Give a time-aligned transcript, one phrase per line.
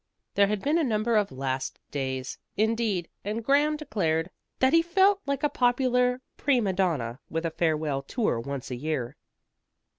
[0.33, 5.21] There had been a number of "last days," indeed, and Graham declared that he felt
[5.27, 9.15] like a popular prima donna with a farewell tour once a year.